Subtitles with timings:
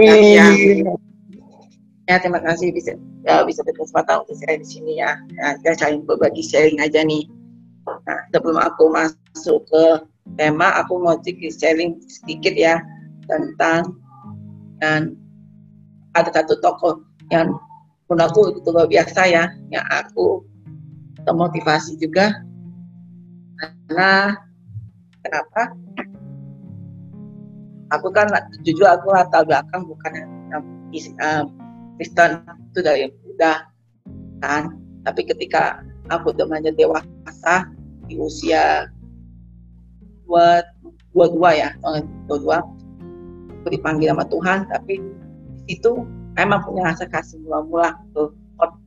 [0.00, 0.80] Shalom Dewi.
[2.08, 2.16] Ya.
[2.18, 5.20] terima kasih bisa ya, bisa berkesempatan untuk saya di sini ya.
[5.36, 7.28] ya saya saling berbagi sharing aja nih.
[7.84, 9.84] Nah, sebelum aku masuk ke
[10.40, 12.80] tema, aku mau sharing sedikit ya
[13.28, 13.94] tentang
[14.80, 15.14] dan
[16.16, 17.52] ada satu tokoh yang
[18.08, 20.42] menurut aku itu luar biasa ya, yang aku
[21.28, 22.40] termotivasi juga
[23.60, 24.34] karena
[25.20, 25.62] kenapa?
[27.90, 28.30] Aku kan
[28.62, 30.12] jujur aku latar belakang bukan
[30.54, 31.44] uh,
[31.98, 32.30] Kristen
[32.70, 33.66] itu dari muda
[34.40, 34.78] kan.
[35.02, 37.66] Tapi ketika aku udah menjadi dewasa
[38.06, 38.86] di usia
[40.26, 40.62] dua
[41.10, 41.68] dua dua ya
[42.30, 42.58] dua dua
[43.60, 45.02] aku dipanggil sama Tuhan tapi
[45.66, 46.06] itu
[46.38, 48.34] emang punya rasa kasih mula-mula tuh.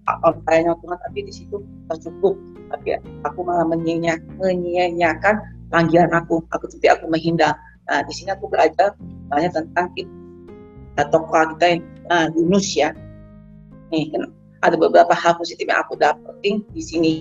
[0.05, 1.57] Orangnya Tuhan tapi di situ
[1.89, 2.35] cukup.
[2.69, 5.35] Tapi aku malah menyanyiakan
[5.69, 6.41] panggilan aku.
[6.53, 8.95] Aku seperti aku menghindar nah di sini aku belajar
[9.27, 9.91] banyak tentang
[11.09, 11.81] tokoh kita
[12.13, 12.93] uh, Yunus ya.
[13.89, 14.29] Nih kan
[14.63, 17.13] ada beberapa hal positif yang aku dapetin di sini.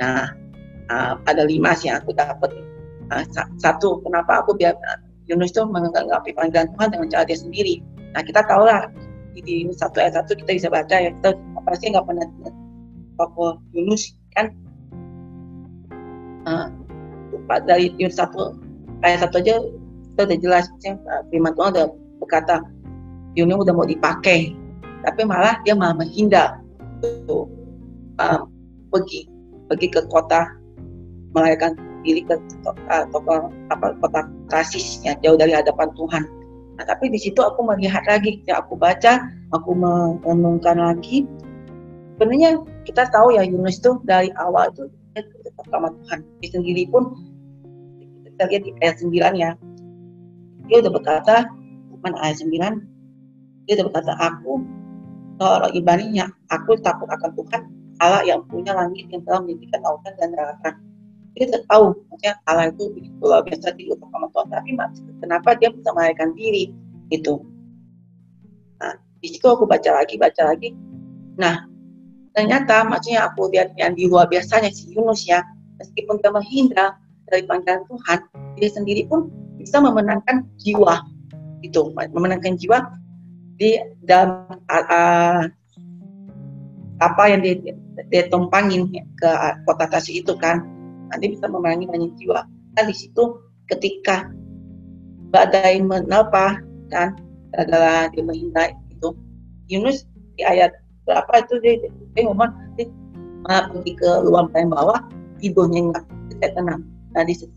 [0.00, 0.32] Nah
[0.88, 2.50] uh, ada lima sih yang aku dapet
[3.12, 3.24] uh,
[3.60, 7.74] satu kenapa aku biar uh, Yunus itu menanggapi panggilan Tuhan dengan cara dia sendiri?
[8.16, 8.88] Nah kita tahu lah
[9.34, 11.34] di, satu ayat satu kita bisa baca ya kita
[11.64, 12.26] pasti nggak pernah
[13.20, 14.52] tokoh Yunus kan?
[16.44, 16.68] Uh,
[17.64, 18.56] dari Yunus satu
[19.00, 19.56] ayat satu aja
[20.14, 20.94] kita udah jelas ya,
[21.28, 21.86] firman Tuhan udah
[22.22, 22.62] berkata
[23.34, 24.54] Yunus udah mau dipakai
[25.02, 26.62] tapi malah dia malah menghindar
[27.26, 27.50] tuh
[28.22, 28.46] um,
[28.94, 29.26] pergi
[29.66, 30.46] pergi ke kota
[31.34, 31.74] melahirkan
[32.06, 32.36] diri ke
[32.68, 34.20] uh, toko apa kota
[34.52, 36.24] kasih yang jauh dari hadapan Tuhan.
[36.74, 41.24] Nah, tapi di situ aku melihat lagi, ya aku baca, aku merenungkan lagi.
[42.14, 46.18] Sebenarnya kita tahu ya Yunus itu dari awal itu tetap sama Tuhan.
[46.42, 47.14] Dia sendiri pun
[48.26, 49.50] kita lihat di ayat 9 ya.
[50.68, 51.48] Dia udah berkata,
[51.92, 54.64] bukan ayat 9, dia udah berkata, aku
[55.38, 57.62] kalau ibadahnya aku takut akan Tuhan
[58.02, 60.74] Allah yang punya langit yang telah menjadikan lautan dan daratan.
[61.34, 64.70] Kita tahu maksudnya Allah itu begitu luar biasa di sama Tuhan tapi
[65.18, 66.70] kenapa dia bisa melahirkan diri
[67.10, 67.42] itu
[68.78, 70.70] nah di situ aku baca lagi baca lagi.
[71.34, 71.66] Nah
[72.38, 75.42] ternyata maksudnya aku lihat yang di luar biasanya si Yunus ya
[75.82, 76.90] meskipun dia menghindar
[77.26, 78.18] dari panggilan Tuhan
[78.54, 79.26] dia sendiri pun
[79.64, 81.00] bisa memenangkan jiwa
[81.64, 82.92] itu memenangkan jiwa
[83.56, 85.48] di dalam uh,
[87.00, 89.30] apa yang dia, tumpangin ke
[89.64, 90.62] kota Tasik itu kan.
[91.10, 92.44] Nanti bisa memenangi banyak jiwa.
[92.76, 93.40] Kan di situ
[93.72, 94.28] ketika
[95.32, 96.60] badai menapa
[96.92, 97.16] kan
[97.56, 99.14] adalah dia menghindar itu
[99.70, 100.04] Yunus
[100.36, 100.74] di ayat
[101.06, 101.74] berapa itu dia,
[102.14, 102.90] dia ngomong dia
[103.46, 105.00] malah pergi ke luar bawah
[105.38, 106.82] tidurnya nggak tenang.
[107.14, 107.54] Nah di situ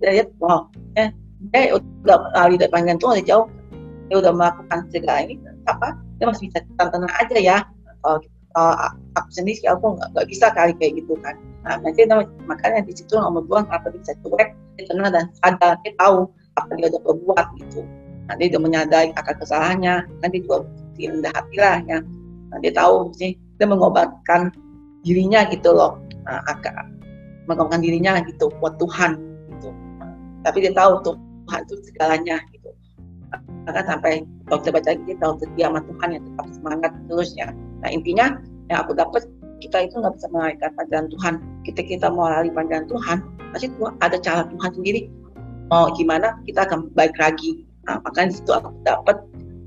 [0.00, 0.64] kita lihat wow
[0.96, 1.12] eh
[1.52, 3.48] dia udah lari dari panggilan Tuhan jauh.
[4.08, 7.58] Dia udah melakukan segala ini apa dia masih bisa tenang aja ya.
[8.04, 8.20] Uh,
[8.56, 11.36] uh, aku sendiri aku nggak bisa kali kayak gitu kan.
[11.64, 12.04] Nah nanti
[12.44, 16.28] makanya di situ nomor dua apa dia bisa cuek dia tenang dan sadar dia tahu
[16.60, 17.80] apa dia udah berbuat gitu.
[18.28, 20.68] Nanti dia menyadari akan kesalahannya nanti juga
[21.00, 21.98] rendah hati lah ya
[22.52, 24.52] nanti tahu sih dia mengobatkan
[25.00, 25.96] dirinya gitu loh.
[26.28, 27.00] Nah, akan
[27.48, 29.16] mengobatkan dirinya gitu buat Tuhan.
[29.16, 29.29] gitu
[30.46, 32.70] tapi dia tahu Tuhan itu segalanya gitu.
[33.68, 37.48] Maka sampai kalau kita baca kita setia sama Tuhan yang tetap semangat terus ya.
[37.84, 38.26] Nah intinya
[38.72, 39.26] yang aku dapat
[39.60, 41.34] kita itu nggak bisa melarikan panggilan Tuhan.
[41.68, 43.18] Kita kita mau lari panggilan Tuhan
[43.52, 43.66] pasti
[44.00, 45.10] ada cara Tuhan sendiri.
[45.70, 47.62] Mau gimana kita akan baik lagi.
[47.86, 49.16] Nah, makanya situ aku dapat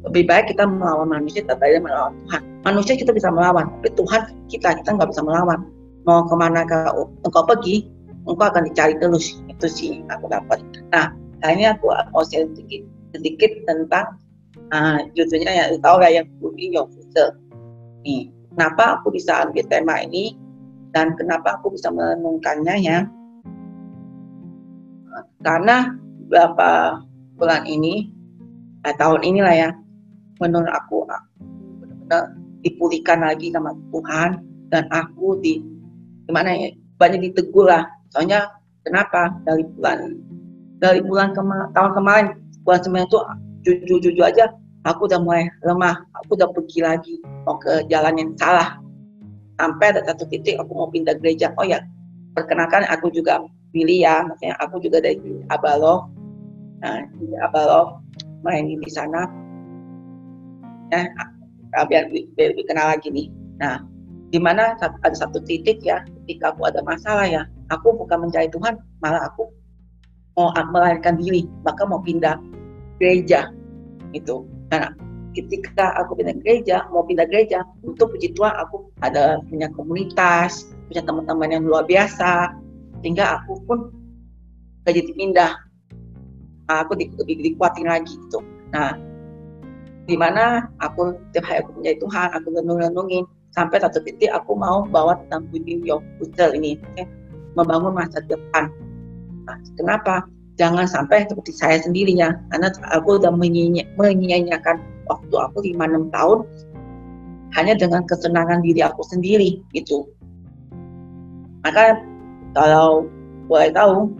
[0.03, 2.41] lebih baik kita melawan manusia daripada melawan Tuhan.
[2.67, 5.59] Manusia kita bisa melawan tapi Tuhan kita kita nggak bisa melawan.
[6.03, 7.87] Mau ke mana kau engkau pergi
[8.23, 11.11] engkau akan dicari terus itu sih aku dapat nah
[11.51, 14.17] ini aku mau sedikit sedikit tentang
[14.73, 17.37] uh, judulnya ya tahu lah yang Budi Your Future.
[18.03, 20.35] Nih, kenapa aku bisa ambil tema ini
[20.91, 22.99] dan kenapa aku bisa menenungkannya ya?
[25.45, 25.93] Karena
[26.25, 27.03] beberapa
[27.37, 28.09] bulan ini,
[28.87, 29.69] eh, tahun inilah ya,
[30.41, 31.05] menurut aku
[31.79, 32.33] benar-benar
[32.63, 34.41] dipulihkan lagi sama Tuhan
[34.71, 35.59] dan aku di
[36.25, 37.83] gimana ya banyak ditegur lah
[38.13, 38.53] soalnya
[38.85, 39.33] kenapa?
[39.43, 40.21] Dari bulan
[40.83, 42.27] dari bulan kema tahun kemarin
[42.67, 43.19] bulan sembilan itu
[43.63, 44.51] jujur-jujur aja
[44.83, 47.15] aku udah mulai lemah aku udah pergi lagi
[47.47, 48.77] mau ke jalan yang salah.
[49.55, 51.55] Sampai ada satu titik aku mau pindah gereja.
[51.55, 51.79] Oh ya
[52.35, 53.39] perkenalkan aku juga
[53.71, 55.17] pilih ya maksudnya aku juga dari
[55.49, 56.11] Abalo
[56.83, 58.03] nah di Abalo
[58.43, 59.23] main di sana.
[60.93, 61.09] Ya
[61.89, 63.31] biar, biar lebih kenal lagi nih.
[63.57, 63.81] Nah
[64.33, 68.79] di mana ada satu titik ya ketika aku ada masalah ya aku bukan mencari Tuhan
[68.99, 69.47] malah aku
[70.33, 72.41] mau melahirkan diri maka mau pindah
[72.97, 73.53] gereja
[74.11, 74.43] itu
[74.73, 74.89] karena
[75.33, 81.01] ketika aku pindah gereja mau pindah gereja untuk puji Tuhan aku ada punya komunitas punya
[81.05, 82.53] teman-teman yang luar biasa
[83.03, 83.91] sehingga aku pun
[84.87, 85.51] gak jadi pindah.
[86.63, 88.39] Nah, aku di, lebih dikuatin lagi gitu.
[88.71, 88.95] Nah
[90.03, 93.23] di mana aku tiap hari aku punya Tuhan aku renung-renungin
[93.55, 95.47] sampai satu titik aku mau bawa tentang
[95.83, 96.75] Your Future ini?
[97.53, 98.69] Membangun masa depan.
[99.45, 100.25] Nah, kenapa?
[100.61, 104.77] Jangan sampai seperti saya sendirinya karena aku udah menyia-nyiakan
[105.09, 106.39] waktu aku 5-6 tahun
[107.57, 110.05] hanya dengan kesenangan diri aku sendiri gitu.
[111.65, 111.97] Maka
[112.53, 113.09] kalau
[113.49, 114.13] boleh tahu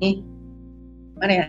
[0.00, 0.24] nih
[1.20, 1.46] mana ya?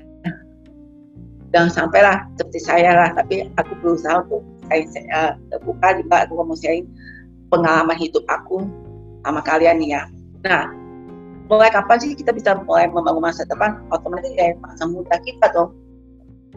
[1.55, 6.59] Jangan sampailah seperti saya lah tapi aku berusaha untuk saya, saya terbuka juga aku mau
[6.59, 6.83] sharing
[7.47, 8.67] pengalaman hidup aku
[9.23, 10.03] sama kalian nih ya
[10.45, 10.69] nah
[11.49, 13.81] mulai kapan sih kita bisa mulai membangun masa depan?
[13.89, 15.73] Otomatis dari masa muda kita dong.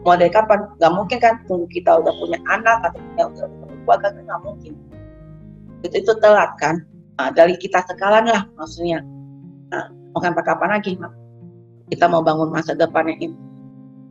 [0.05, 0.59] Mulai dari kapan?
[0.77, 3.45] Nggak mungkin kan tunggu kita udah punya anak atau punya udah
[3.85, 4.73] keluarga kan nggak mungkin.
[5.85, 6.85] Itu itu telat kan?
[7.19, 9.03] Nah, dari kita sekarang lah maksudnya.
[9.69, 10.97] Nah, mau sampai kapan lagi
[11.89, 13.33] kita mau bangun masa depan ini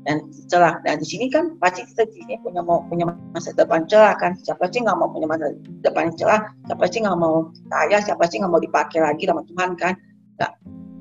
[0.09, 0.81] dan celah.
[0.89, 3.05] Dan di sini kan pasti kita di sini punya mau punya
[3.37, 4.33] masa depan celah kan.
[4.41, 5.53] Siapa sih nggak mau punya masa
[5.85, 6.49] depan celah?
[6.65, 8.01] Siapa sih nggak mau kaya?
[8.01, 9.93] Siapa sih nggak mau dipakai lagi sama Tuhan kan?
[10.41, 10.53] Nggak.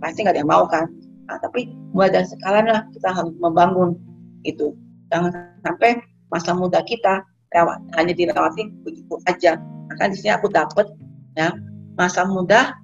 [0.03, 0.85] Pasti nggak ada yang mau kan?
[1.31, 3.95] Nah, tapi mulai dari sekarang lah kita harus membangun
[4.43, 4.75] itu.
[5.07, 5.31] Jangan
[5.63, 7.23] sampai masa muda kita
[7.55, 9.55] lewat hanya dilewati begitu aja.
[9.87, 10.83] Maka di sini aku dapat
[11.39, 11.55] ya
[11.95, 12.75] masa muda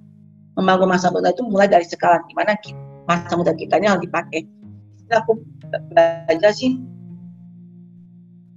[0.56, 2.24] membangun masa muda itu mulai dari sekarang.
[2.32, 2.56] Gimana
[3.04, 4.48] masa muda kita ini harus dipakai
[5.12, 5.40] aku
[5.90, 6.80] belajar sih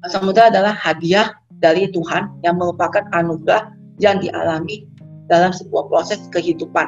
[0.03, 4.85] masa muda adalah hadiah dari Tuhan yang merupakan anugerah yang dialami
[5.27, 6.87] dalam sebuah proses kehidupan.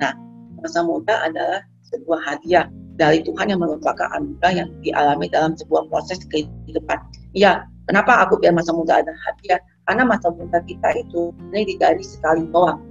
[0.00, 0.12] Nah,
[0.58, 1.62] masa muda adalah
[1.92, 2.66] sebuah hadiah
[2.98, 6.98] dari Tuhan yang merupakan anugerah yang dialami dalam sebuah proses kehidupan.
[7.36, 9.60] Iya, kenapa aku bilang masa muda adalah hadiah?
[9.86, 12.82] Karena masa muda kita itu ini dari sekali doang.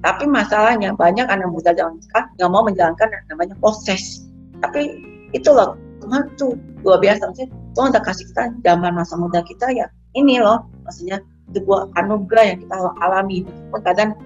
[0.00, 4.24] Tapi masalahnya banyak anak muda zaman sekarang nggak mau menjalankan yang namanya proses.
[4.64, 5.00] Tapi
[5.36, 7.28] itu loh Tuhan tuh luar biasa.
[7.28, 9.86] Maksudnya Tuhan udah kasih kita zaman masa muda kita ya
[10.16, 11.20] ini loh maksudnya
[11.52, 12.74] sebuah anugerah yang kita
[13.04, 13.44] alami.
[13.84, 14.16] Kadang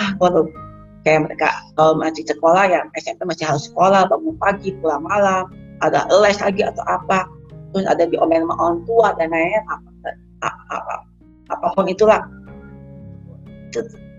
[0.00, 0.48] ah waduh
[1.02, 5.50] kayak mereka kalau masih sekolah ya SMP masih harus sekolah bangun pagi pulang malam
[5.82, 7.26] ada les lagi atau apa
[7.74, 9.88] terus ada di diomelin sama orang tua dan lain-lain apa,
[10.46, 10.94] apa, apa
[11.50, 12.22] apa pun itulah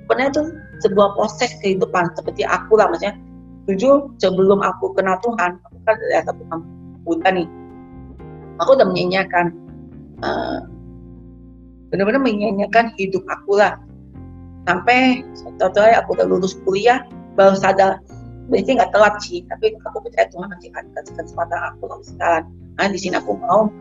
[0.03, 0.43] sebenarnya itu
[0.83, 3.15] sebuah proses kehidupan seperti aku lah maksudnya.
[3.63, 6.43] Jujur sebelum aku kenal Tuhan aku kan dari satu
[7.07, 7.47] muda nih.
[8.59, 9.55] Aku udah menyanyikan
[10.19, 10.67] uh,
[11.87, 13.79] benar-benar menyanyikan hidup aku lah.
[14.67, 15.23] Sampai
[15.55, 17.03] suatu hari aku udah lulus kuliah
[17.39, 18.03] baru sadar
[18.51, 19.39] berarti nggak telat sih.
[19.47, 22.45] Tapi aku percaya Tuhan nanti akan kasih kesempatan aku sampai sekarang.
[22.75, 23.71] Nah di sini aku mau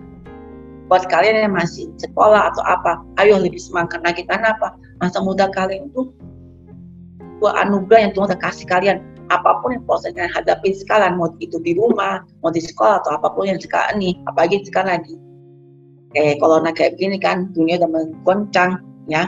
[0.86, 4.22] buat kalian yang masih sekolah atau apa ayo lebih semangat lagi.
[4.30, 6.14] Karena apa masa muda kalian itu
[7.42, 9.02] buat anugerah yang Tuhan udah kasih kalian.
[9.34, 13.18] Apa pun yang proses yang hadapi sekarang mau itu di rumah mau di sekolah atau
[13.18, 15.18] apa pun yang sekarang nih apalagi sekarang lagi.
[16.14, 18.78] Kayak corona kayak gini kan dunia udah menggoncang
[19.10, 19.26] ya.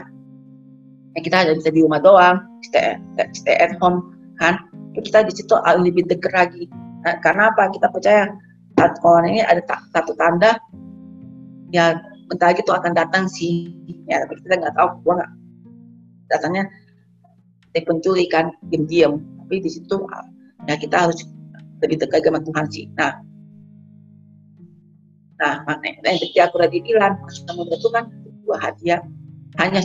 [1.15, 2.95] Ya kita hanya bisa di rumah doang stay,
[3.35, 4.63] stay at home kan.
[4.95, 6.63] Kita di situ lebih dekat lagi.
[7.03, 7.67] Nah, karena apa?
[7.75, 8.31] Kita percaya
[8.79, 9.59] saat corona ini ada
[9.91, 10.55] satu tanda
[11.75, 11.99] ya
[12.31, 13.75] bentar lagi tuh akan datang sih.
[14.07, 15.31] Ya tapi kita nggak tahu gua nggak
[16.31, 16.67] datangnya
[17.73, 19.19] dari pencuri kan diam-diam.
[19.45, 19.97] Tapi di situ
[20.65, 21.19] ya kita harus
[21.83, 22.85] lebih dekat dengan Tuhan sih.
[22.95, 23.13] Nah.
[25.35, 28.07] Nah makanya yang aku tadi bilang masa muda itu kan
[28.47, 29.01] dua hadiah
[29.59, 29.83] hanya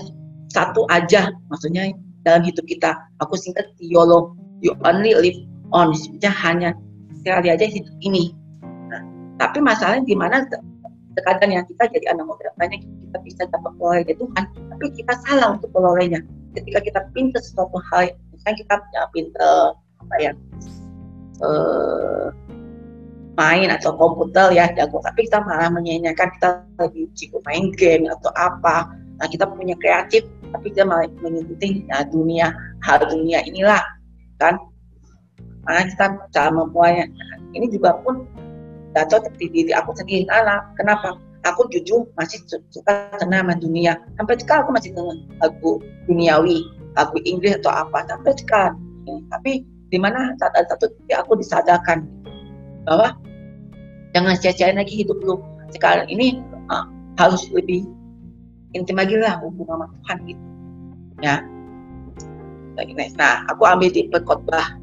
[0.55, 1.91] satu aja maksudnya
[2.23, 2.95] dalam hidup kita.
[3.21, 5.39] Aku singkat YOLO you only live
[5.75, 5.91] on.
[5.93, 6.71] Maksudnya hanya
[7.21, 8.33] sekali aja hidup ini.
[8.63, 9.03] Nah,
[9.43, 10.47] tapi masalahnya di mana
[11.19, 15.59] terkadang yang kita jadi anak muda banyak kita bisa dapat oleh Tuhan tapi kita salah
[15.59, 16.23] untuk perolehnya
[16.55, 20.33] ketika kita pintar sesuatu hal misalnya kita ya, pintar apa ya
[21.45, 22.29] uh,
[23.41, 28.29] main atau komputer ya jago tapi kita malah menyanyikan kita lebih cukup main game atau
[28.37, 28.91] apa.
[29.21, 32.53] Nah kita punya kreatif tapi dia malah mengikuti ya, dunia
[32.85, 33.81] hal dunia inilah
[34.37, 34.61] kan.
[35.65, 37.09] Karena kita cara mempunyai
[37.57, 38.25] ini juga pun
[38.95, 40.27] seperti diri aku sendiri.
[40.31, 41.19] Anak kenapa?
[41.49, 43.97] Aku jujur masih suka kenal sama dunia.
[44.21, 46.69] Sampai sekarang aku masih dengan lagu duniawi
[46.99, 48.77] lagu Inggris atau apa sampai sekarang.
[49.33, 52.05] Tapi di mana saat satu aku disadarkan.
[52.85, 53.17] Bahwa
[54.13, 55.41] jangan sia-siain lagi hidup lu.
[55.73, 56.85] Sekarang ini uh,
[57.17, 57.87] harus lebih
[58.77, 60.45] intim lagi lah hubungan sama Tuhan gitu.
[61.25, 61.37] Ya.
[63.17, 64.81] Nah aku ambil di perkhotbah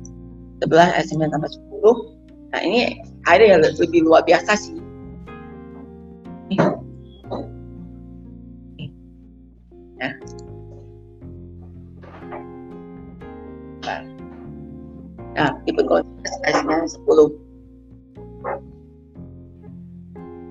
[0.65, 2.79] 11 ayat 9 sampai 10 nah ini
[3.27, 4.75] ada yang lebih luar biasa sih.
[9.99, 10.13] Ya.
[15.37, 15.85] Nah, ikut
[16.47, 17.03] ayatnya 10.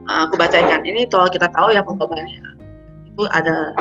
[0.07, 0.87] Nah, aku bacakan.
[0.87, 2.57] Ini kalau kita tahu ya pengkobarnya
[3.17, 3.73] itu ada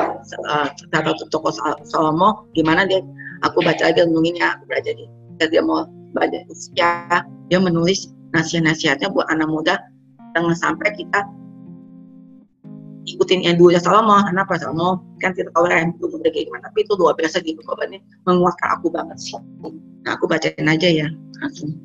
[0.48, 1.52] uh, salah satu tokoh
[1.84, 3.04] Salomo gimana dia
[3.44, 4.96] aku baca aja renunginnya aku belajar.
[5.36, 5.84] Dia dia mau
[6.16, 6.40] baca
[7.46, 9.74] dia menulis nasihat-nasihatnya buat anak muda
[10.34, 11.22] jangan sampai kita
[13.06, 16.68] ikutin yang dulu ya Salomo kenapa Salomo kan kita tahu ya itu kayak gimana.
[16.68, 19.38] Tapi itu luar biasa gitu ini menguatkan aku banget sih.
[20.04, 21.08] Nah aku bacain aja ya.
[21.40, 21.78] Langsung.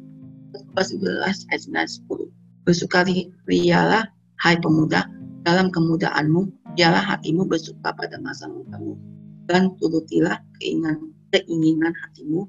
[0.75, 4.09] Pas 11 ayat 10 bersukari rialah
[4.41, 5.07] hai pemuda.
[5.41, 8.93] Dalam kemudaanmu biarlah hatimu bersuka pada masa mudamu.
[9.49, 12.45] Dan turutilah keinginan keinginan hatimu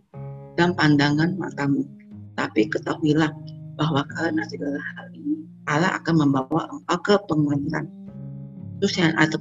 [0.61, 1.89] dan pandangan matamu.
[2.37, 3.33] Tapi ketahuilah
[3.77, 7.87] bahwa karena segala hal ini Allah akan membawa engkau ke pengadilan
[8.83, 9.39] Terus yang 10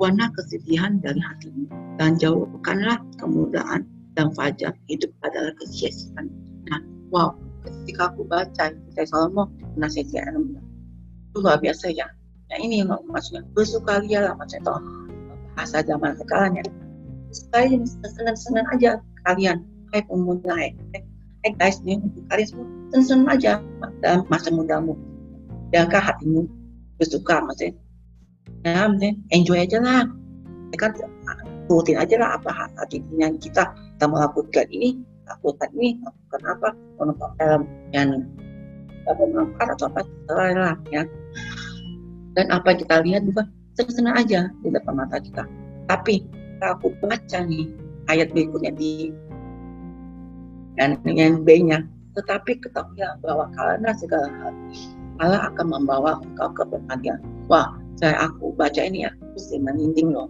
[0.00, 1.68] warna kesedihan dari hatimu
[2.00, 3.84] dan jauhkanlah kemudahan
[4.16, 6.32] dan fajar hidup adalah kesia-siaan.
[6.72, 6.80] Nah,
[7.12, 10.62] wow, ketika aku baca saya Salomo nasihat anak muda
[11.28, 12.08] itu luar biasa ya.
[12.48, 14.74] Nah ini maksudnya bersukaria lah maksudnya itu
[15.52, 16.64] bahasa zaman sekarang ya.
[17.28, 17.76] Bersukaria
[18.08, 18.90] senang-senang aja
[19.28, 19.60] kalian,
[19.92, 20.72] hai pemuda, hai,
[21.44, 22.00] hai guys nih
[22.32, 23.60] kalian semua senang aja
[24.00, 24.96] dalam masa mudamu.
[25.74, 26.48] Jangan hatimu
[26.96, 27.76] bersuka maksudnya.
[28.64, 28.88] Ya
[29.32, 30.04] enjoy aja lah.
[30.72, 30.90] Ya kan
[31.68, 33.68] rutin aja lah apa hatinya kita.
[33.98, 38.08] Kita melakukan ini lakukan ini lakukan apa menonton film yang
[39.04, 41.02] bermanfaat atau apa terserah lah ya.
[42.36, 43.42] Dan apa yang kita lihat juga
[43.76, 45.44] senang-senang aja di depan mata kita.
[45.88, 46.24] Tapi
[46.64, 47.68] aku baca nih
[48.08, 49.12] ayat berikutnya di
[50.78, 51.82] dan yang B-nya
[52.18, 54.52] tetapi ketahuilah bahwa karena segala hal
[55.22, 57.22] Allah akan membawa engkau ke pengadilan.
[57.46, 60.26] Wah, saya aku baca ini ya mesti meninding loh.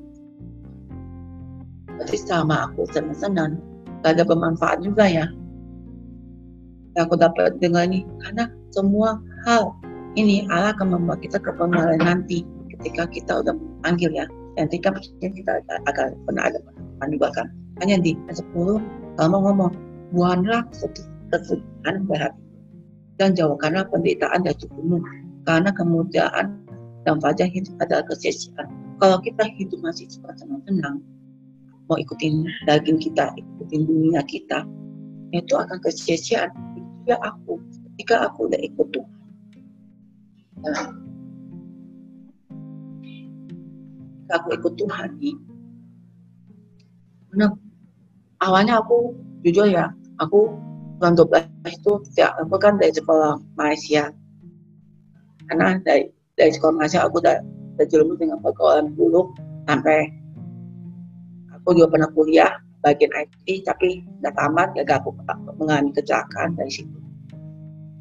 [1.97, 3.57] Berarti sama aku senang-senang
[4.05, 5.27] gak ada bermanfaat juga ya.
[6.99, 9.17] Aku dapat dengar ini karena semua
[9.47, 9.73] hal
[10.19, 11.51] ini Allah akan membawa kita ke
[12.03, 12.43] nanti
[12.77, 13.55] ketika kita udah
[13.87, 14.29] panggil ya.
[14.59, 14.91] Dan ketika
[15.21, 15.53] kita
[15.87, 17.47] akan pernah ada pernah juga kan
[17.79, 18.51] hanya di 10
[19.15, 19.73] kalau mau ngomong
[20.11, 20.67] buanlah
[21.85, 22.49] berhati
[23.19, 25.03] dan jauhkanlah penderitaan dan tubuhmu
[25.45, 26.47] karena kemudahan
[27.03, 28.69] dan fajar hidup adalah kesia-siaan.
[28.99, 31.03] Kalau kita hidup masih suka senang-senang,
[31.91, 34.67] mau ikutin daging kita, ikutin dunia kita,
[35.35, 36.51] itu akan kesia-siaan.
[37.09, 37.57] Ya aku,
[37.95, 39.17] ketika aku udah ikut Tuhan.
[40.59, 40.91] Nah,
[44.35, 45.37] aku ikut Tuhan nih,
[47.39, 47.55] nah,
[48.45, 49.17] awalnya aku
[49.47, 50.53] jujur ya, aku
[50.99, 54.11] bulan 12 itu aku kan dari sekolah Malaysia.
[55.49, 57.39] Karena dari dari sekolah masih aku udah
[57.79, 59.31] terjerumus dengan pergaulan dulu
[59.71, 60.11] sampai
[61.55, 62.51] aku juga pernah kuliah
[62.83, 65.15] bagian IT tapi nggak tamat gak aku
[65.59, 66.99] mengalami kecelakaan dari situ.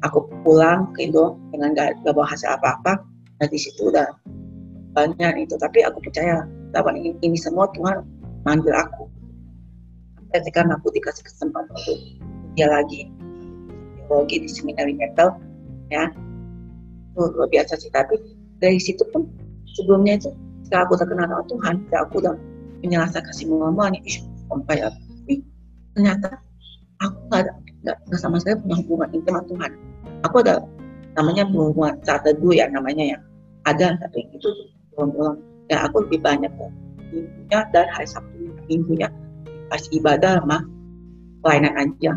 [0.06, 3.02] Aku pulang ke Indo dengan gak, gak bawa hasil apa-apa
[3.42, 4.06] dari situ udah
[4.94, 5.58] banyak itu.
[5.58, 8.06] Tapi aku percaya bahwa ini, ini semua Tuhan
[8.46, 9.10] manggil aku.
[10.30, 11.74] Ketika aku dikasih kesempatan.
[11.74, 13.06] untuk dia lagi
[14.10, 15.38] teologi di seminari metal
[15.94, 16.10] ya.
[17.14, 18.18] Luar biasa sih tapi
[18.58, 19.30] dari situ pun
[19.78, 20.30] sebelumnya itu
[20.66, 22.34] setelah aku terkenal sama Tuhan setelah aku udah
[22.82, 24.18] menyelesaikan kasih mama nih ish
[24.50, 25.34] sampai tapi
[25.94, 26.28] ternyata
[27.02, 27.46] aku nggak
[27.86, 29.70] nggak sama sekali punya hubungan intim sama Tuhan.
[30.26, 30.54] Aku ada
[31.14, 33.18] namanya hubungan saat teduh ya namanya ya
[33.66, 34.50] ada tapi itu
[34.94, 35.38] belum
[35.70, 36.50] ya aku lebih banyak
[37.10, 39.10] minggunya dan hari Sabtu minggunya
[39.68, 40.64] pas ibadah sama
[41.42, 42.12] pelayanan aja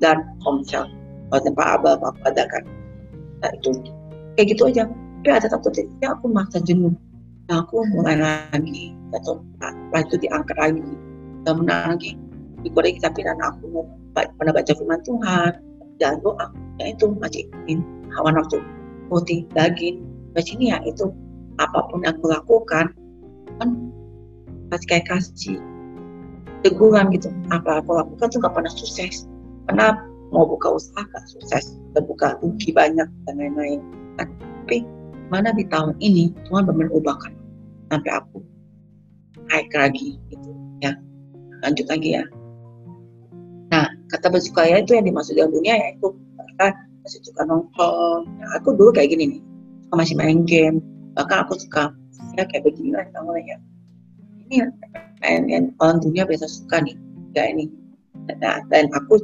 [0.00, 0.88] dan komsel
[1.32, 2.64] kalau tempat abah apa ada kan.
[3.40, 3.72] Nah itu.
[4.36, 4.84] Kayak gitu aja.
[5.24, 6.92] Tapi ada satu titiknya aku maksa jenuh.
[7.48, 8.92] Nah aku mulai lagi.
[9.16, 10.84] Atau setelah itu diangkat lagi.
[11.48, 12.20] Dan lagi.
[12.60, 13.64] Dikoreksi tapi dan aku.
[13.72, 15.52] Mau pernah baca firman Tuhan.
[15.96, 16.52] Dan doa.
[16.76, 17.80] Ya itu masih ingin
[18.12, 18.60] hawa nafsu.
[19.08, 20.04] Putih daging
[20.36, 21.12] di sini ya itu
[21.60, 22.88] apa pun yang aku lakukan
[23.60, 23.68] kan
[24.72, 25.56] pasti kayak kasih
[26.60, 27.32] teguran gitu.
[27.48, 29.31] Apa aku lakukan tuh gak pernah sukses
[29.72, 30.04] pernah
[30.36, 33.80] mau buka usaha gak sukses terbuka rugi banyak dan lain-lain.
[34.20, 34.84] Tapi
[35.32, 37.32] mana di tahun ini Tuhan benar ubahkan
[37.88, 38.44] sampai aku
[39.48, 40.52] naik lagi gitu.
[40.84, 40.92] Ya
[41.64, 42.24] lanjut lagi ya.
[43.72, 48.28] Nah kata bersukaria itu yang dimaksud dalam dunia yaitu mereka masih suka nongkrong.
[48.28, 49.42] Nah, aku dulu kayak gini nih
[49.88, 50.84] suka masih main game.
[51.16, 51.96] Bahkan aku suka
[52.36, 53.56] ya kayak begini lah kamu ya
[54.48, 54.68] ini ya
[55.48, 56.96] yang orang dunia biasa suka nih
[57.32, 57.72] ya ini.
[58.28, 59.18] Nah, dan aku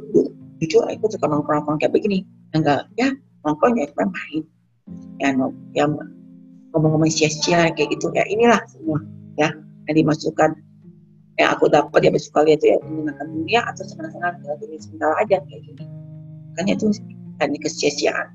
[0.59, 2.27] jujur aku suka nongkrong nongkrong kayak begini.
[2.51, 3.11] Enggak ya
[3.47, 4.43] nongkrong ya cuma main.
[5.21, 5.85] Ya no, ya
[6.75, 8.11] ngomong-ngomong sia-sia kayak gitu.
[8.13, 8.99] Ya inilah semua
[9.39, 9.49] ya
[9.87, 10.59] yang dimasukkan.
[11.39, 15.39] Yang aku dapat ya bersuka itu ya menyenangkan dunia atau senang-senang dalam dunia sebentar aja
[15.39, 15.83] kayak gini.
[16.51, 16.85] Makanya itu
[17.39, 18.27] hanya kesia-siaan.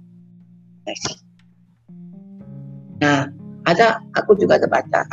[3.05, 3.29] Nah
[3.69, 5.05] ada aku juga ada baca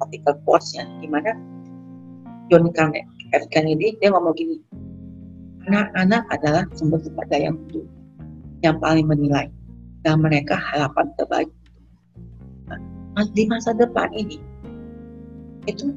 [0.00, 1.36] artikel quotes ya gimana
[2.48, 2.68] John.
[3.50, 4.62] Kennedy dia ngomong gini
[5.68, 7.52] anak-anak adalah sumber sumber daya
[8.64, 9.48] yang paling menilai
[10.04, 11.50] dan mereka harapan terbaik.
[12.68, 14.40] Nah, di masa depan ini
[15.64, 15.92] itu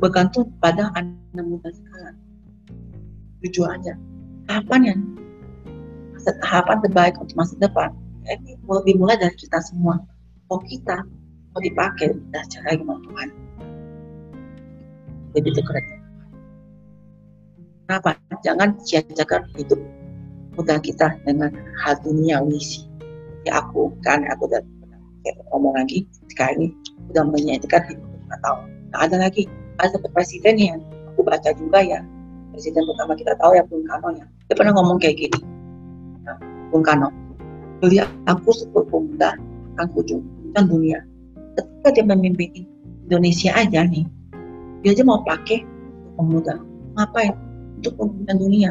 [0.00, 2.16] bergantung pada anak muda sekarang.
[3.42, 3.98] Aja
[4.46, 5.00] harapan yang
[6.46, 7.90] harapan terbaik untuk masa depan.
[8.22, 8.54] Ini
[8.86, 9.98] dimulai dari kita semua.
[10.46, 11.02] Mau kita
[11.52, 13.28] mau dipakai dan cara gimana Tuhan.
[15.34, 15.84] Begitu keren.
[17.88, 19.78] Kenapa jangan sia-siakan hidup
[20.58, 21.50] muda kita dengan
[21.82, 22.84] hal duniawi sih.
[23.42, 24.62] Ya aku kan aku udah
[25.54, 26.68] ngomong lagi sekarang ini
[27.10, 28.60] udah menyajikan hidup lima tahun.
[28.92, 29.48] Nah ada lagi
[29.80, 30.78] ada presiden yang
[31.14, 32.00] aku baca juga ya.
[32.52, 34.26] Presiden pertama kita tahu ya Bung Karno ya.
[34.50, 35.40] Dia pernah ngomong kayak gini.
[36.28, 36.36] Nah,
[36.68, 37.08] Bung Karno
[37.80, 39.34] beliau aku sebuah pemuda
[39.74, 40.98] akan kunjungkan dunia.
[41.56, 42.68] Ketika dia memimpin
[43.08, 44.04] Indonesia aja nih
[44.82, 45.64] dia aja mau pakai
[46.18, 46.58] pemuda.
[46.98, 47.32] Ngapain
[47.82, 48.70] untuk pemimpin dunia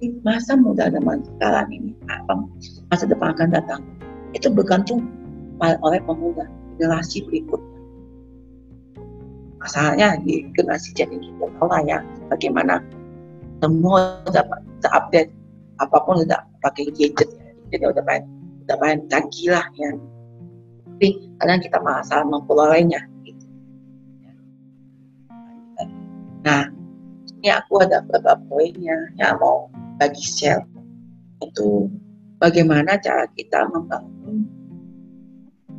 [0.00, 2.40] di masa muda zaman sekarang ini apa
[2.88, 3.80] masa depan akan datang
[4.32, 5.04] itu bergantung
[5.60, 6.48] oleh pemuda
[6.80, 7.76] generasi berikutnya
[9.60, 11.98] masalahnya di generasi jadi kita tahu lah ya
[12.32, 12.80] bagaimana
[13.60, 14.44] semua udah
[14.80, 15.32] terupdate
[15.80, 17.76] apa pun udah pakai gadget ya.
[17.76, 18.24] jadi udah main
[18.68, 19.92] udah main canggih lah ya
[20.96, 23.44] tapi kadang kita masalah mempelolehnya gitu.
[26.44, 26.75] nah
[27.46, 29.70] ini aku ada beberapa poinnya yang mau
[30.02, 30.66] bagi share.
[31.38, 31.86] Itu
[32.42, 34.50] bagaimana cara kita membangun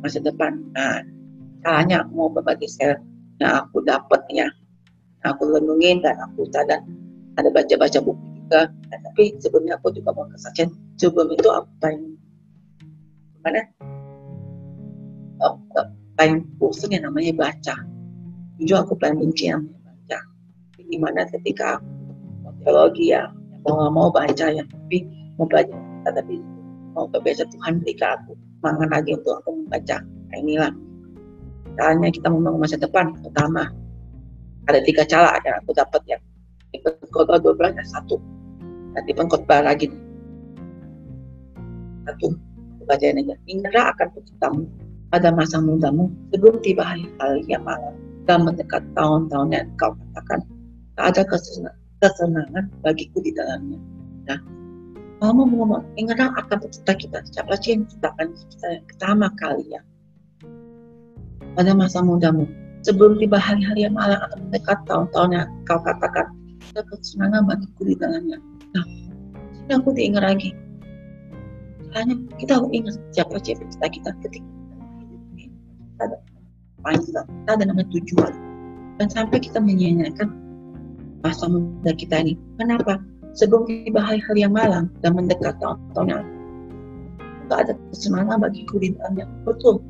[0.00, 0.64] masa depan.
[0.72, 1.04] Nah
[1.60, 2.96] caranya aku mau berbagi share.
[3.36, 4.48] Yang aku dapat ya.
[5.28, 6.88] Aku renungin dan aku dan
[7.36, 8.72] ada baca-baca buku juga.
[8.88, 12.16] Nah, tapi sebelumnya aku juga mau kesaksian sebelum itu aku pengen
[13.36, 13.60] gimana?
[16.16, 17.76] Paling bosan yang namanya baca.
[18.56, 19.68] Jujur aku paling benci yang
[20.88, 21.78] gimana ketika
[22.64, 23.28] teologi ya
[23.64, 25.04] mau nggak mau baca ya tapi
[25.36, 25.76] mau belajar
[26.08, 26.40] tapi
[26.96, 29.96] mau baca Tuhan berikan aku semangat lagi untuk aku membaca.
[30.02, 30.72] Nah, inilah.
[31.78, 33.70] Caranya kita membangun masa depan pertama
[34.66, 36.18] ada tiga cara yang aku dapat ya.
[37.14, 38.18] Khotbah 12 ada satu.
[38.92, 39.88] Nanti pengkhotbah lagi.
[42.04, 42.34] Satu
[42.88, 44.64] bacain aja ingatlah akan penciptamu
[45.12, 47.94] pada masa mudamu sebelum tiba hari-hari yang malam.
[48.28, 50.57] Dan mendekat tahun-tahun yang kau katakan tak
[50.98, 51.22] ada
[52.02, 53.78] kesenangan bagiku di dalamnya.
[54.26, 54.38] Nah,
[55.22, 57.18] mau ngomong, ingatlah akan pencipta kita.
[57.30, 59.80] Siapa sih yang menciptakan kita pertama kali ya?
[61.54, 62.46] Pada masa mudamu,
[62.86, 66.26] sebelum tiba hari-hari yang malam atau mendekat tahun-tahun yang kau katakan,
[66.74, 68.38] ada kesenangan bagiku di dalamnya.
[68.74, 68.84] Nah,
[69.54, 70.54] sini aku diingat lagi.
[71.96, 74.44] Hanya kita harus ingat siapa sih pencipta kita ketika
[75.40, 76.18] kita ada
[76.84, 78.32] panjang, kita ada namanya tujuan.
[79.02, 80.30] Dan sampai kita menyanyikan
[81.24, 82.34] masa muda kita ini.
[82.58, 83.02] Kenapa?
[83.36, 86.24] Sebelum tiba hari-hari yang malam dan mendekat tahun-tahun yang
[87.48, 89.26] nggak ada kesenangan bagi di dalamnya.
[89.46, 89.80] Betul.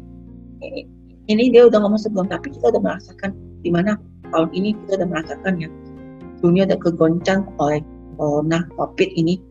[1.29, 4.01] Ini, dia udah ngomong sebelum, tapi kita udah merasakan di mana
[4.33, 5.69] tahun ini kita udah merasakan ya
[6.41, 7.83] dunia udah kegoncang oleh
[8.14, 9.43] corona covid ini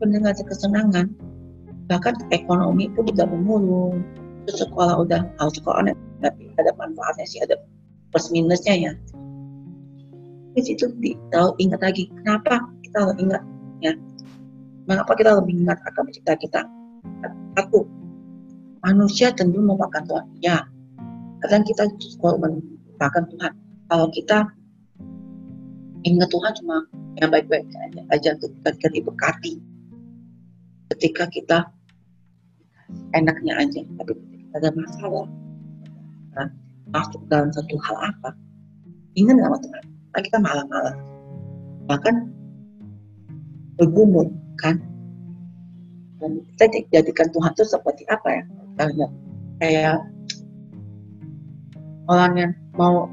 [0.00, 1.12] benar ada kesenangan
[1.90, 4.00] bahkan ekonomi pun udah memulung
[4.48, 5.92] sekolah udah harus sekolah
[6.24, 7.60] tapi ada manfaatnya sih ada
[8.10, 8.92] plus minusnya ya
[10.50, 10.90] di situ
[11.30, 13.42] tahu ingat lagi kenapa kita harus ingat
[13.80, 13.92] ya?
[14.90, 16.60] Mengapa kita lebih ingat akan pencipta kita
[17.58, 17.84] aku
[18.80, 20.64] manusia tentu memakan Tuhan ya
[21.44, 21.88] kadang kita
[22.20, 23.52] kalau melupakan Tuhan
[23.90, 24.38] kalau kita
[26.06, 26.76] ingat Tuhan cuma
[27.20, 29.60] yang baik-baik aja, aja ketika diberkati
[30.96, 31.58] ketika kita
[33.12, 34.12] enaknya aja tapi
[34.56, 35.28] ada masalah
[36.34, 36.48] nah,
[36.90, 38.34] masuk dalam satu hal apa?
[39.14, 40.96] Ingat sama Tuhan nah, kita malah-malah
[41.86, 42.30] bahkan
[43.80, 44.78] bergumul kan?
[46.20, 48.42] Dan kita jadikan Tuhan itu seperti apa ya?
[49.60, 50.04] Kayak
[52.08, 53.08] orang yang mau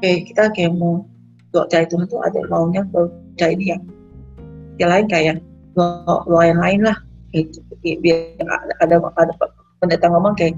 [0.00, 1.04] kayak kita kayak mau
[1.50, 2.86] doa cari Tuhan tuh ada maunya
[3.36, 3.76] cari dia
[4.78, 5.36] yang lain kayak
[5.74, 6.96] doa yang lain lah
[7.34, 7.58] gitu.
[7.82, 8.38] Biar
[8.80, 9.32] ada ada
[9.82, 10.54] pendeta ngomong kayak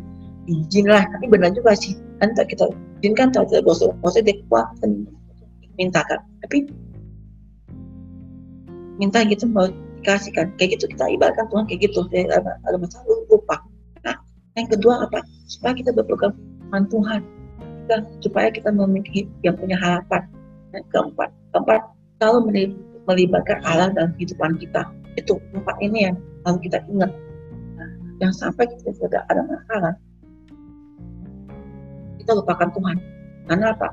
[0.46, 1.96] izin lah tapi benar juga sih.
[2.20, 2.68] Kan kita
[3.02, 4.70] izin kan tak ada bos bosnya deh kuat
[5.74, 6.70] minta kan tapi
[9.02, 9.66] minta gitu mau
[9.98, 13.58] dikasih kan kayak gitu kita ibaratkan Tuhan kayak gitu ada, ada masalah lupa
[14.06, 14.14] nah
[14.56, 15.24] Yang kedua apa?
[15.48, 16.36] Supaya kita berpegang
[16.72, 17.20] Tuhan.
[17.84, 20.28] Kita, supaya kita memiliki yang punya harapan.
[20.76, 21.80] Yang keempat, keempat
[22.20, 22.38] selalu
[23.08, 24.88] melibatkan Allah dalam kehidupan kita.
[25.16, 27.10] Itu empat ini yang harus kita ingat.
[27.76, 29.94] Nah, yang sampai kita tidak ada masalah,
[32.22, 32.96] kita lupakan Tuhan.
[33.50, 33.90] Karena apa?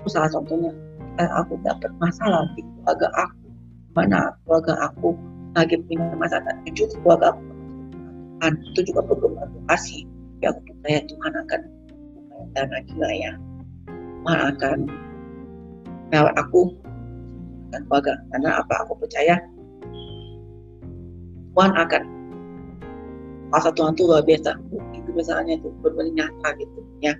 [0.00, 0.72] Aku salah contohnya,
[1.20, 3.46] aku dapat masalah di keluarga aku,
[3.92, 5.12] mana keluarga aku
[5.52, 7.56] lagi punya masalah, jujur keluarga aku
[8.36, 9.32] Tuhan itu juga perlu
[9.72, 10.04] kasih.
[10.44, 11.60] Ya aku percaya Tuhan akan
[12.52, 13.32] dan lagi ya.
[14.20, 14.78] Tuhan akan
[16.12, 16.62] lewat aku.
[17.72, 18.14] Dan keluarga.
[18.30, 18.74] Karena apa?
[18.84, 19.40] Aku percaya
[21.56, 22.02] Tuhan akan
[23.48, 24.52] masa Tuhan itu luar biasa.
[24.92, 27.16] Itu misalnya itu benar nyata gitu ya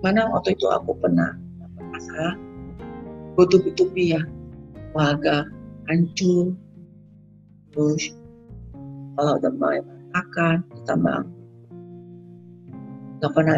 [0.00, 1.36] mana waktu itu aku pernah
[1.92, 2.34] masalah
[3.36, 4.22] bertubi-tubi ya
[4.92, 5.46] keluarga
[5.88, 6.56] hancur.
[7.70, 8.12] Terus
[9.14, 9.80] kalau udah mulai
[10.16, 11.18] akan ditambah
[13.20, 13.56] nggak pernah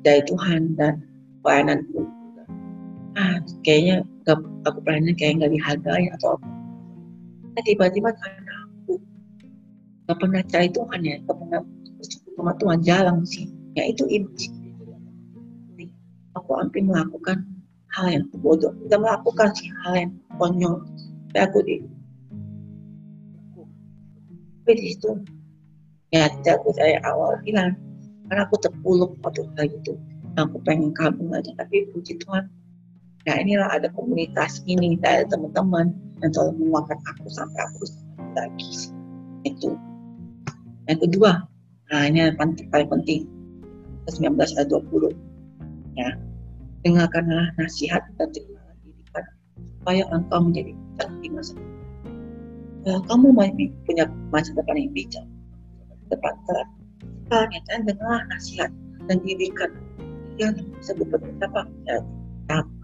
[0.00, 1.04] dari Tuhan dan
[1.44, 2.08] pelayanan pun
[3.14, 6.48] ah kayaknya gak, aku pelayanan kayak nggak dihargai atau apa.
[7.54, 8.92] Nah, tiba-tiba karena aku
[10.08, 11.60] nggak pernah cari Tuhan ya nggak pernah
[12.34, 13.46] sama Tuhan jalan sih
[13.78, 14.50] ya itu iblis
[16.44, 17.40] aku hampir melakukan
[17.96, 18.70] hal yang bodoh.
[18.84, 20.84] Kita melakukan sih hal yang konyol.
[21.32, 21.74] Tapi aku di
[24.64, 25.12] tapi di situ
[26.08, 27.76] ya aku dari awal bilang
[28.32, 29.92] karena aku terpuluk waktu itu
[30.40, 32.48] aku pengen kabur aja tapi puji Tuhan
[33.28, 35.92] ya inilah ada komunitas ini ada teman-teman
[36.24, 37.84] yang selalu menguatkan aku sampai aku
[38.32, 38.72] lagi
[39.44, 39.76] itu.
[40.88, 41.44] Yang kedua
[41.92, 42.40] nah ini yang
[42.72, 43.28] paling penting
[44.08, 45.12] 19 ayat 20
[46.00, 46.08] ya
[46.84, 49.24] dengarkanlah nasihat dan terimalah didikan
[49.80, 51.52] supaya engkau menjadi bijak di masa
[52.84, 55.26] ya, kamu masih punya masa depan yang bijak
[56.12, 56.68] tepat terat.
[57.24, 58.70] Sekarang dengar nasihat
[59.08, 59.72] dan didikan
[60.36, 61.08] yang disebut
[61.40, 62.04] apa ya,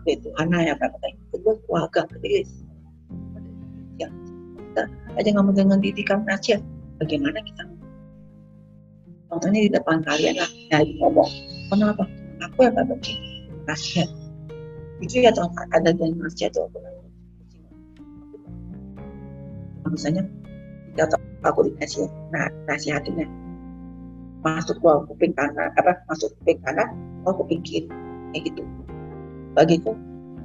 [0.09, 0.97] itu anak yang kata
[1.37, 2.41] kedua keluarga kedua
[4.01, 4.09] ya
[4.73, 4.83] kita
[5.21, 6.65] aja nggak dengan didikan nasihat
[6.97, 7.63] bagaimana kita
[9.29, 11.31] contohnya di depan kalian lah ya ngomong.
[11.71, 12.03] Kenapa?
[12.51, 12.99] Aku yang nggak
[13.71, 14.11] nasihat
[15.01, 15.31] itu ya
[15.73, 16.67] ada yang nasihat tuh
[19.89, 20.27] misalnya
[20.99, 22.51] kita aku dikasih nah
[24.41, 26.89] masuk ke kuping kanan apa masuk kuping kanan
[27.29, 27.89] oh kuping kiri
[28.33, 28.63] kayak gitu.
[29.53, 29.93] Bagiku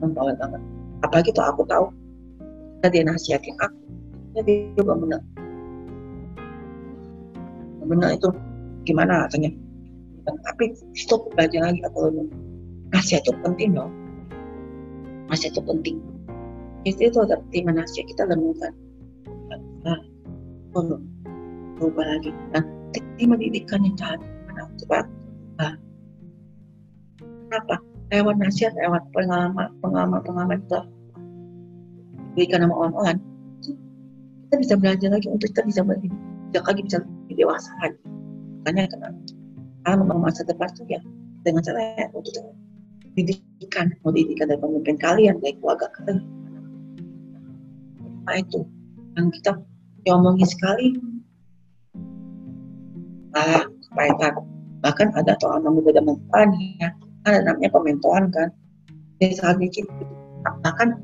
[0.02, 0.62] membawa banget.
[1.06, 1.86] Apalagi tuh aku tahu
[2.82, 3.78] kita dia nasihatin aku
[4.44, 5.22] dia juga benar.
[7.86, 8.30] Benar itu
[8.84, 9.54] gimana katanya
[10.26, 12.10] tapi stop belajar lagi aku
[12.96, 13.92] nasihat itu penting loh
[15.30, 15.98] nasihat itu penting.
[16.86, 18.74] Itu itu terima nasihat kita renungkan.
[19.82, 20.00] Nah,
[20.78, 21.02] oh,
[21.78, 22.32] berubah lagi.
[22.54, 24.22] Nah terima didikan yang jahat.
[24.48, 24.98] Mana coba
[25.58, 25.74] nah,
[27.50, 27.76] kenapa
[28.14, 30.82] lewat nasihat lewat pengalaman pengalaman pengalaman kita.
[32.36, 33.18] Diberikan sama orang-orang.
[34.46, 36.12] Kita bisa belajar lagi untuk kita bisa lebih
[36.56, 38.00] lagi bisa lebih dewasa lagi.
[38.64, 39.10] Makanya karena
[40.00, 41.02] memang masa depan itu ya
[41.46, 42.34] dengan cara untuk
[43.16, 46.20] didikan mau didikan dari pemimpin kalian dari keluarga kalian.
[48.28, 48.60] Apa itu?
[49.16, 49.52] Yang kita
[50.04, 50.88] diomongin sekali.
[53.32, 54.34] Malah kepaikan
[54.84, 56.48] bahkan ada tuh anak muda zaman depan
[56.80, 56.90] ya.
[57.26, 58.52] Ada namanya pementoran kan.
[59.24, 59.82] Jadi saat ini
[60.62, 61.00] bahkan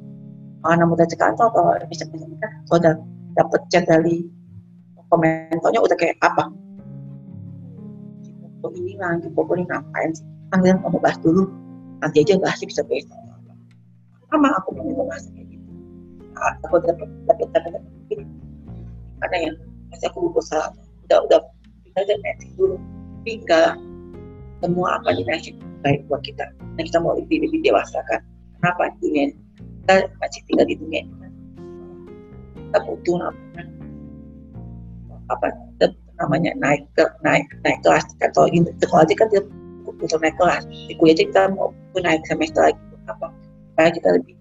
[0.67, 2.93] anak muda tuh kalau bisa bisa kan udah
[3.39, 4.27] dapet chat dari
[5.07, 6.51] komentarnya udah kayak apa?
[8.61, 10.27] Kok ini lagi pokok ini ngapain sih?
[10.51, 11.47] Panggil kamu bahas dulu
[12.01, 13.17] nanti aja bahas bisa besok.
[14.33, 15.69] Sama aku punya bahas kayak gitu.
[16.65, 17.81] Aku dapat dapat dapat
[19.21, 19.55] karena yang
[19.93, 20.73] masih aku berusaha
[21.07, 21.39] udah udah
[21.99, 22.81] aja nanti dulu
[23.27, 23.77] tinggal
[24.63, 25.53] semua apa dinasib
[25.85, 26.49] baik buat kita.
[26.77, 28.21] Dan kita mau lebih lebih dewasa kan.
[28.57, 29.29] Kenapa dunia
[29.85, 31.21] kita masih tinggal di dunia ini
[32.71, 33.63] kita butuh namanya
[35.27, 35.47] apa?
[36.23, 38.07] Namanya naik ke naik naik kelas.
[38.23, 39.43] Atau ini aja kan kita
[40.01, 40.65] butuh naik kelas.
[40.67, 43.29] Di kuliah kita mau naik semester lagi apa?
[43.71, 44.33] Supaya kita lebih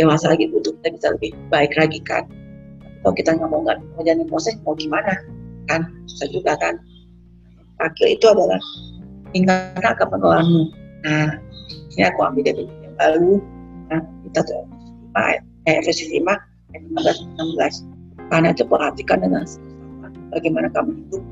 [0.00, 2.24] dewasa lagi butuh kita bisa lebih baik lagi kan?
[3.04, 5.12] Kalau kita nggak mau nggak mau jadi proses mau gimana?
[5.68, 5.84] Kan?
[6.08, 6.80] Susah juga kan?
[7.78, 8.58] Akhir itu adalah
[9.30, 11.30] tinggalkan kepenuhanmu nah
[11.94, 13.32] ini aku ambil dari yang baru.
[13.92, 14.66] Nah kita tuh
[15.68, 16.82] eh versi 5 ayat
[17.36, 19.44] 15 16 karena itu perhatikan dengan
[20.34, 21.22] bagaimana kamu hidup.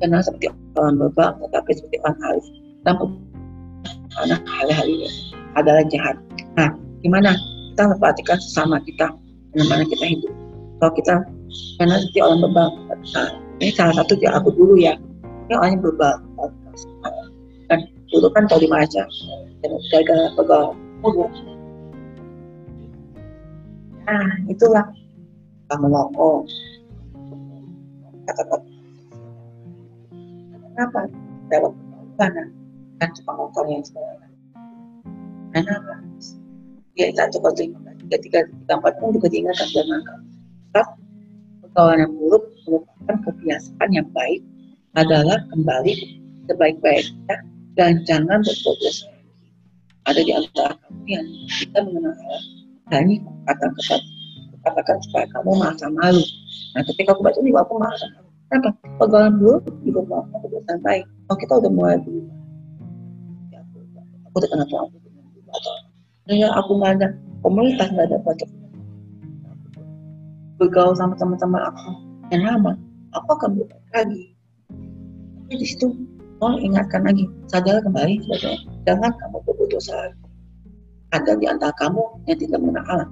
[0.00, 0.48] Karena seperti
[0.80, 2.48] orang berbang tetapi seperti orang halus
[2.84, 2.94] dan
[4.16, 5.08] karena hal-hal ini.
[5.58, 6.16] Adalah jahat
[6.54, 6.70] nah
[7.02, 7.34] gimana?
[7.74, 9.10] Kita memperhatikan sesama kita
[9.54, 10.32] bagaimana kita hidup.
[10.78, 11.14] Kalau kita
[11.80, 12.72] karena seperti orang berbang
[13.16, 14.94] nah, ini salah satu dia aku dulu ya.
[15.50, 16.14] Ini orangnya berbal
[17.70, 19.06] kan dulu kan kalau di Malaysia
[19.62, 21.26] gara-gara pegawai mulu
[24.06, 24.86] nah itulah.
[25.70, 26.50] Kamu merokok
[28.26, 28.66] kata-kata
[30.74, 31.00] kenapa?
[31.50, 31.74] Lewat
[32.18, 32.59] mana
[33.00, 34.28] kan tukang motor yang sebenarnya
[35.56, 35.94] kenapa
[36.94, 37.72] ya satu kali
[38.06, 40.86] tiga tiga tiga empat pun juga diingatkan jangan tetap
[41.64, 44.44] perkawanan buruk merupakan kebiasaan yang baik
[44.94, 45.94] adalah kembali
[46.46, 47.36] sebaik-baiknya
[47.78, 48.94] dan jangan berbuat
[50.08, 52.42] ada di antara kamu yang kita mengenal Allah
[52.90, 54.02] dan ini kata ketat
[54.60, 56.24] katakan supaya kamu merasa malu.
[56.76, 58.28] Nah ketika aku baca ini aku merasa malu.
[58.50, 58.70] Kenapa?
[58.98, 61.04] Pergaulan buruk juga melakukan kebiasaan baik.
[61.06, 62.34] Kalau kita udah mulai dulu ya,
[64.30, 64.88] aku, aku udah kenal Tuhan
[65.50, 67.08] atau ya aku nggak ada
[67.42, 68.46] komunitas nggak ada baca
[70.62, 71.90] bergaul sama teman-teman aku
[72.30, 72.72] yang lama
[73.16, 74.22] aku akan berbaik lagi.
[75.50, 75.86] Tapi di situ
[76.38, 78.54] mau ingatkan lagi sadar kembali sebagai
[78.86, 80.14] jangan kamu berbuat dosa
[81.10, 83.08] ada di antara kamu yang tidak mengenal Allah.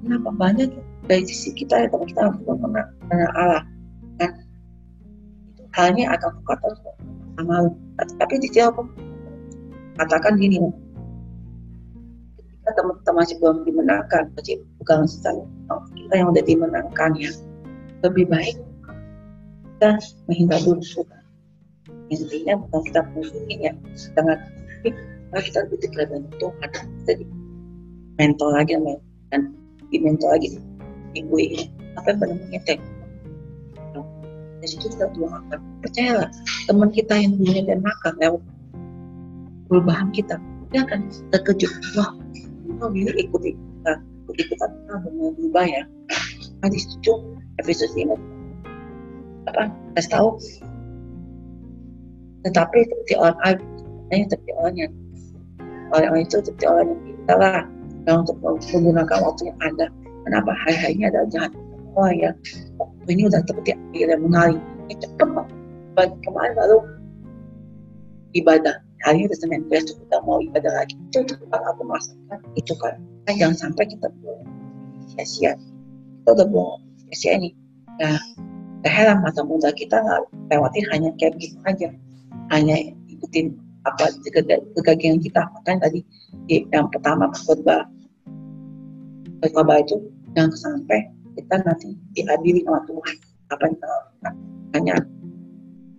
[0.00, 0.28] Kenapa?
[0.32, 0.68] Banyak
[1.04, 3.62] dari sisi kita ya teman kita yang tidak mengenal Allah.
[4.16, 4.30] Kan
[5.76, 6.68] halnya akan kata
[7.36, 7.56] sama
[8.16, 8.88] tapi di aku
[10.00, 10.58] katakan gini
[12.38, 14.22] ketika teman-teman masih belum dimenangkan
[14.80, 15.46] bukan misalnya
[15.96, 17.30] kita yang udah dimenangkan ya
[18.02, 18.56] lebih baik
[19.78, 19.98] kita
[20.30, 21.02] menghindar dulu.
[22.12, 24.38] Intinya bukan kita pusingin ya sangat
[25.32, 26.70] tapi kita lebih dekat dengan Tuhan.
[27.08, 27.24] Jadi
[28.20, 28.72] mentor lagi
[29.32, 29.42] kan
[29.90, 30.60] di mentor lagi
[31.18, 31.66] ibu ini.
[31.98, 32.78] Apa yang benar mengetek
[34.62, 36.30] dari situ kita tuangkan percayalah
[36.70, 38.42] teman kita yang dulunya dan makan lewat
[39.72, 40.36] perubahan kita.
[40.68, 41.72] Dia akan terkejut.
[41.96, 42.12] Wah
[42.76, 43.92] kok ini ikuti kita
[44.28, 45.82] ikut ikutan kita benar berubah ya.
[46.60, 47.12] Nah di situ
[47.56, 48.12] Efesus ini.
[49.48, 49.72] Apa?
[49.96, 50.28] Kasih tahu.
[52.44, 53.38] Tetapi seperti orang
[54.12, 54.92] lain seperti orang yang
[55.96, 57.64] orang itu seperti orang yang kita lah.
[58.04, 59.86] Yang untuk menggunakan waktu yang ada.
[60.28, 61.52] Kenapa hari-harinya ada jahat?
[61.96, 62.36] Oh ya.
[63.08, 66.78] Ini udah seperti air yang mengalir ini banget kemarin baru
[68.34, 70.94] ibadah hari ini Senin besok kita mau ibadah lagi.
[71.10, 72.96] Itu itu kan aku merasakan itu kan.
[73.26, 74.08] Kan jangan sampai kita
[75.12, 75.52] sia-sia.
[76.22, 77.50] Kita udah buang sia-sia ini.
[77.98, 78.18] Nah
[78.86, 80.20] heran masa muda kita nggak
[80.54, 81.88] lewatin hanya kayak gitu aja.
[82.54, 84.14] Hanya ikutin apa
[84.78, 85.42] kegagian kita.
[85.58, 86.00] Makanya tadi
[86.48, 87.86] yang pertama khotbah
[89.42, 89.98] khotbah itu
[90.38, 93.16] jangan sampai kita nanti diadili sama Tuhan.
[93.50, 94.34] Apa yang kita lakukan.
[94.72, 94.96] Hanya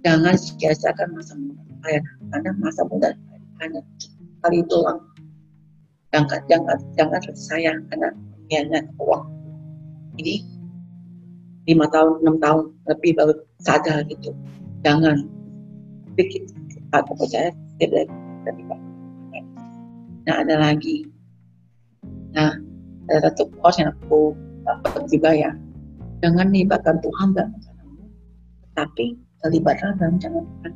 [0.01, 3.11] jangan sia-siakan masa muda kalian karena masa muda
[3.59, 3.81] hanya
[4.43, 4.99] kali itu doang.
[6.13, 8.09] Jangan jangan jangan sayang karena
[8.47, 9.25] niatnya uang.
[10.19, 10.35] Ini
[11.67, 14.31] lima tahun enam tahun lebih baru sadar gitu.
[14.83, 15.25] Jangan
[16.13, 16.43] pikir
[16.93, 17.49] aku percaya
[17.81, 18.63] dia dari
[20.23, 21.03] nah ada lagi.
[22.31, 22.55] Nah
[23.11, 24.31] ada satu kos yang aku
[24.63, 25.51] dapat juga ya.
[26.23, 28.05] Jangan libatkan Tuhan dalam rencanamu
[28.77, 30.73] tapi terlibatlah dalam rencana Tuhan.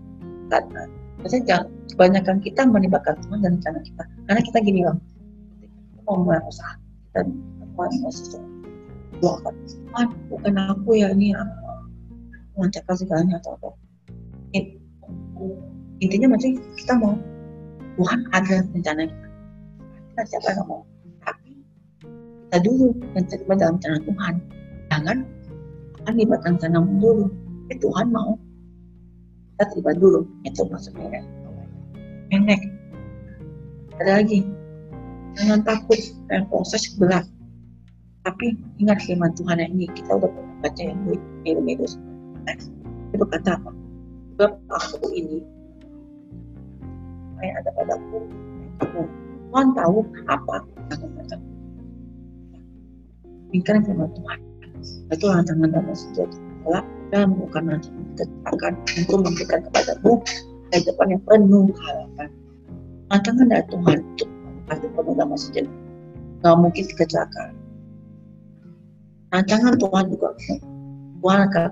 [0.47, 0.83] Karena
[1.27, 4.03] maksudnya jangan kebanyakan kita melibatkan Tuhan dalam rencana kita.
[4.31, 4.95] Karena kita gini loh
[6.07, 6.71] mau mulai usaha
[7.11, 7.27] kita
[7.75, 8.47] mau sesuatu.
[9.19, 9.53] Doakan
[10.31, 11.35] bukan aku ya ini
[12.55, 13.75] lancarkan segalanya atau apa.
[15.97, 17.19] Intinya macam kita mau
[17.99, 19.27] Tuhan ada rencana kita.
[20.15, 20.81] Kita siapa yang mau?
[21.27, 21.51] Tapi
[22.47, 22.87] kita dulu
[23.19, 24.33] yang terlibat dalam rencana Tuhan.
[24.87, 25.17] Jangan
[26.05, 27.25] akan libatkan rencana dulu.
[27.67, 28.39] Tapi Tuhan mau
[29.57, 31.21] kita terlibat dulu itu maksudnya ya
[32.29, 32.61] pendek.
[33.97, 34.45] Ada lagi.
[35.33, 35.97] Jangan takut
[36.29, 37.25] dan proses berat
[38.27, 41.87] tapi ingat firman Tuhan ini kita udah pernah baca yang Medo
[43.07, 43.71] dia berkata apa?
[44.35, 45.39] Sebab aku ini
[47.39, 48.27] yang ada padaku
[48.83, 49.01] kamu
[49.47, 50.55] Tuhan tahu apa
[50.91, 51.39] yang macam
[53.47, 54.39] Bingkai firman Tuhan.
[55.07, 60.11] Itu rancangan dalam sejati adalah dan bukan rancangan akan untuk memberikan kepadamu
[60.71, 62.29] dari depan yang penuh harapan.
[63.07, 64.25] Rancangan dari Tuhan itu
[64.67, 65.71] pasti penuh dalam sejati
[66.37, 67.53] nggak mungkin kecelakaan
[69.33, 70.29] rancangan Tuhan juga
[71.23, 71.69] Tuhan akan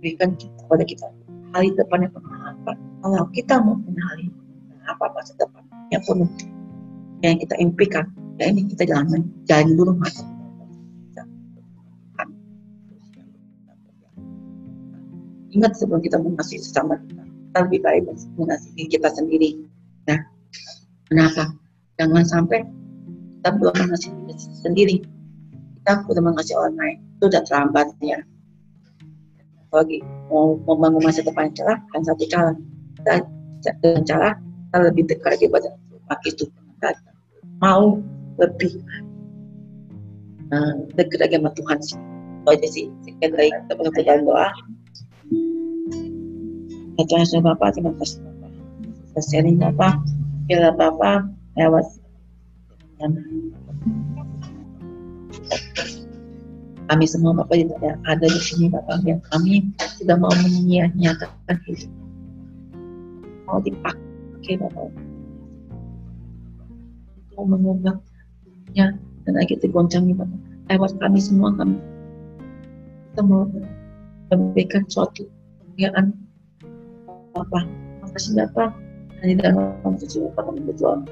[0.00, 1.06] berikan kepada kita
[1.52, 2.76] hari depan yang penuh harapan.
[3.00, 4.26] Kalau kita mau punya hari
[4.86, 6.30] apa masa depan yang penuh
[7.24, 8.06] yang kita impikan
[8.38, 10.22] ya ini kita jalan jalan dulu masa
[15.56, 17.24] ingat sebelum kita mengasihi sesama kita.
[17.24, 18.02] Kita lebih baik
[18.36, 19.50] mengasihi kita sendiri.
[20.06, 20.20] Nah
[21.08, 21.56] kenapa?
[21.96, 22.60] Jangan sampai
[23.40, 24.96] kita belum mengasihi diri sendiri.
[25.80, 26.98] Kita sudah mengasihi orang lain.
[27.16, 28.20] Itu sudah terlambat ya.
[29.72, 32.52] Lagi mau membangun masa depan cerah kan satu cara.
[33.00, 33.12] Kita
[33.80, 35.68] dengan cara kita lebih dekat lagi pada
[36.28, 36.44] itu.
[37.64, 38.04] Mau
[38.36, 38.84] lebih
[40.52, 41.78] uh, dekat lagi sama Tuhan.
[41.80, 41.98] Sih
[42.46, 44.48] itu aja sih sekian dari kita doa
[46.96, 48.50] ya Yesus Bapak terima kasih Bapak.
[49.20, 50.00] Sharing Bapak.
[50.48, 51.86] Bila Bapak lewat.
[56.86, 61.90] Kami semua Bapak yang ada di sini Bapak yang kami sudah mau menyia-nyiakan hidup.
[63.44, 64.88] Mau dipakai Bapak.
[67.36, 67.96] Untuk mengubah
[68.44, 70.40] dunia dan lagi digoncangi Bapak.
[70.72, 71.76] Lewat kami semua kami.
[73.12, 73.44] Kita mau
[74.30, 75.26] memberikan suatu
[75.60, 76.25] kemuliaan
[77.44, 78.70] Terima kasih Bapak.
[79.20, 81.04] Hanya dalam nama Tuhan kami berdoa